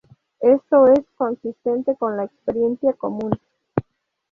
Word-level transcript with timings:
Esto 0.39 0.87
es 0.87 1.05
consistente 1.15 1.95
con 1.95 2.17
la 2.17 2.23
experiencia 2.23 2.91
común. 2.93 3.39